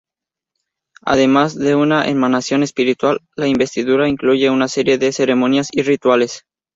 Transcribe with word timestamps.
Además 1.05 1.53
de 1.53 1.75
una 1.75 2.07
emanación 2.09 2.63
espiritual, 2.63 3.19
la 3.35 3.45
investidura 3.47 4.07
incluye 4.09 4.49
una 4.49 4.67
serie 4.67 4.97
de 4.97 5.11
ceremonias 5.11 5.67
y 5.71 5.83
rituales. 5.83 6.43